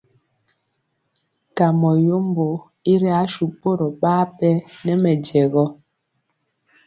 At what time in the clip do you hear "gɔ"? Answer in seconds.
5.53-5.65